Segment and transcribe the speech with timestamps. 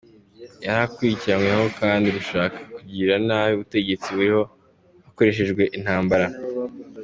[0.63, 4.41] Yari akurikiranyweho kandi gushaka kugirira nabi ubutegetsi buriho
[5.05, 6.27] hakoreshejwe intambara.